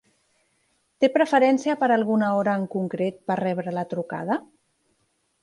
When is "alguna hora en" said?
1.97-2.65